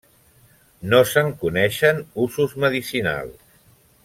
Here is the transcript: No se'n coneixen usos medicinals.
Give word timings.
No 0.93 1.01
se'n 1.11 1.29
coneixen 1.43 2.01
usos 2.27 2.57
medicinals. 2.65 3.57